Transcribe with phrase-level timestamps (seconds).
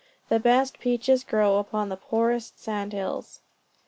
[0.29, 3.41] The best peaches grow upon the poorest sand hills.